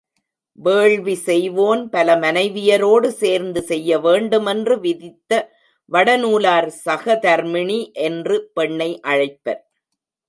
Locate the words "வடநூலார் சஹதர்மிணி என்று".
5.91-8.37